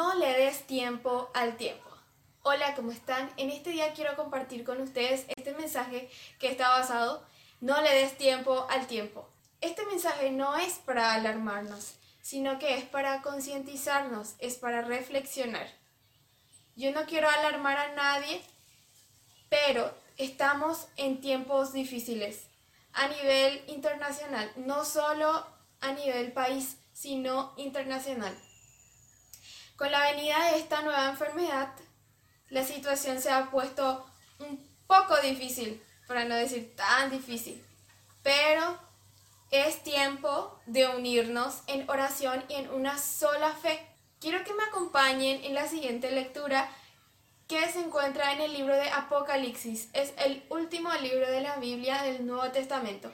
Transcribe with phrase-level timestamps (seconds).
[0.00, 1.90] No le des tiempo al tiempo.
[2.42, 3.30] Hola, ¿cómo están?
[3.36, 7.22] En este día quiero compartir con ustedes este mensaje que está basado
[7.60, 9.28] No le des tiempo al tiempo.
[9.60, 15.68] Este mensaje no es para alarmarnos, sino que es para concientizarnos, es para reflexionar.
[16.76, 18.40] Yo no quiero alarmar a nadie,
[19.50, 22.46] pero estamos en tiempos difíciles
[22.94, 25.46] a nivel internacional, no solo
[25.82, 28.34] a nivel país, sino internacional.
[29.80, 31.72] Con la venida de esta nueva enfermedad,
[32.50, 34.04] la situación se ha puesto
[34.38, 37.64] un poco difícil, para no decir tan difícil,
[38.22, 38.78] pero
[39.50, 43.80] es tiempo de unirnos en oración y en una sola fe.
[44.20, 46.68] Quiero que me acompañen en la siguiente lectura
[47.48, 49.88] que se encuentra en el libro de Apocalipsis.
[49.94, 53.10] Es el último libro de la Biblia del Nuevo Testamento.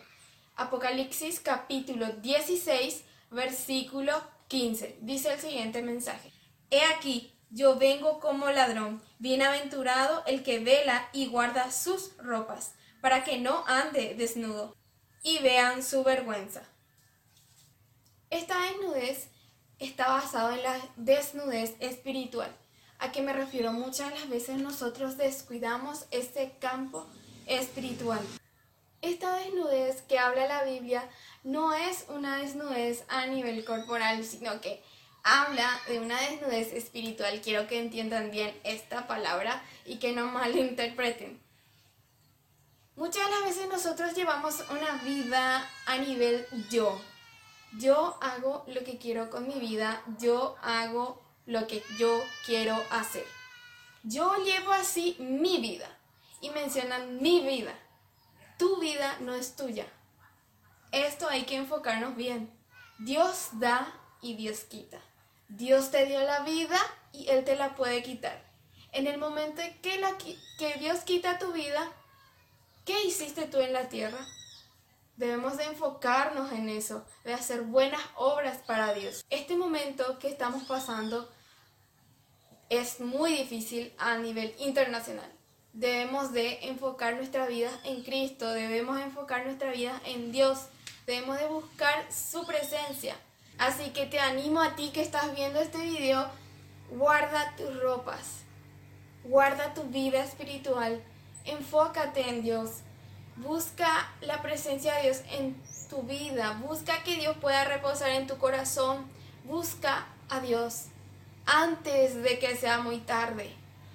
[0.56, 4.98] Apocalipsis capítulo 16, versículo 15.
[5.02, 6.35] Dice el siguiente mensaje.
[6.70, 13.24] He aquí, yo vengo como ladrón, bienaventurado el que vela y guarda sus ropas, para
[13.24, 14.76] que no ande desnudo,
[15.22, 16.62] y vean su vergüenza.
[18.30, 19.28] Esta desnudez
[19.78, 22.50] está basada en la desnudez espiritual.
[22.98, 23.72] ¿A qué me refiero?
[23.72, 27.06] Muchas las veces nosotros descuidamos este campo
[27.46, 28.20] espiritual.
[29.02, 31.08] Esta desnudez que habla la Biblia
[31.44, 34.82] no es una desnudez a nivel corporal, sino que
[35.26, 37.40] habla de una desnudez espiritual.
[37.42, 41.40] Quiero que entiendan bien esta palabra y que no malinterpreten.
[42.94, 46.98] Muchas de las veces nosotros llevamos una vida a nivel yo.
[47.78, 53.26] Yo hago lo que quiero con mi vida, yo hago lo que yo quiero hacer.
[54.02, 55.90] Yo llevo así mi vida
[56.40, 57.74] y mencionan mi vida.
[58.56, 59.86] Tu vida no es tuya.
[60.92, 62.50] Esto hay que enfocarnos bien.
[62.98, 64.98] Dios da y Dios quita.
[65.48, 66.78] Dios te dio la vida
[67.12, 68.42] y Él te la puede quitar.
[68.92, 71.92] En el momento que, la, que Dios quita tu vida,
[72.84, 74.18] ¿qué hiciste tú en la tierra?
[75.16, 79.24] Debemos de enfocarnos en eso, de hacer buenas obras para Dios.
[79.30, 81.30] Este momento que estamos pasando
[82.68, 85.30] es muy difícil a nivel internacional.
[85.72, 90.66] Debemos de enfocar nuestra vida en Cristo, debemos enfocar nuestra vida en Dios,
[91.06, 93.16] debemos de buscar su presencia.
[93.58, 96.28] Así que te animo a ti que estás viendo este video,
[96.90, 98.42] guarda tus ropas,
[99.24, 101.02] guarda tu vida espiritual,
[101.44, 102.80] enfócate en Dios,
[103.36, 105.56] busca la presencia de Dios en
[105.88, 109.06] tu vida, busca que Dios pueda reposar en tu corazón,
[109.44, 110.86] busca a Dios
[111.46, 113.54] antes de que sea muy tarde.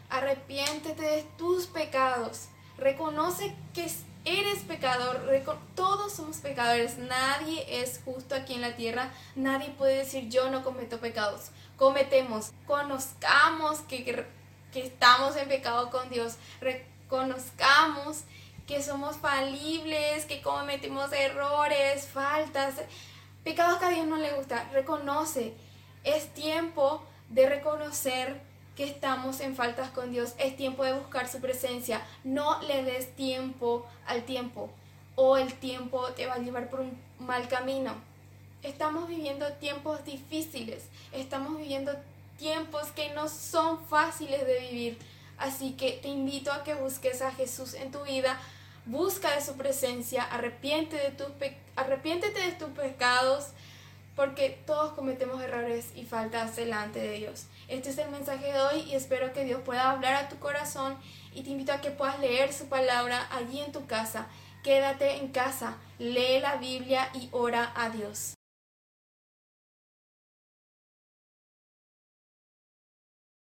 [0.09, 3.91] Arrepiéntete de tus pecados, reconoce que
[4.23, 5.19] Eres pecador,
[5.73, 10.63] todos somos pecadores, nadie es justo aquí en la tierra, nadie puede decir yo no
[10.63, 14.05] cometo pecados, cometemos, conozcamos que,
[14.71, 18.21] que, estamos en pecado con Dios, reconozcamos
[18.67, 22.75] que somos falibles, que cometemos errores, faltas,
[23.43, 25.55] pecados que a Dios no le gusta, reconoce,
[26.03, 28.39] es tiempo de reconocer
[28.83, 30.33] estamos en faltas con Dios.
[30.37, 32.01] Es tiempo de buscar su presencia.
[32.23, 34.69] No le des tiempo al tiempo
[35.15, 37.93] o el tiempo te va a llevar por un mal camino.
[38.63, 40.83] Estamos viviendo tiempos difíciles.
[41.11, 41.93] Estamos viviendo
[42.37, 44.97] tiempos que no son fáciles de vivir.
[45.37, 48.39] Así que te invito a que busques a Jesús en tu vida.
[48.85, 51.27] Busca de su presencia, arrepiente de tus
[51.75, 53.49] arrepiéntete de tus pecados,
[54.15, 57.45] porque todos cometemos errores y faltas delante de Dios.
[57.67, 60.97] Este es el mensaje de hoy y espero que Dios pueda hablar a tu corazón
[61.33, 64.27] y te invito a que puedas leer su palabra allí en tu casa.
[64.63, 68.35] Quédate en casa, lee la Biblia y ora a Dios.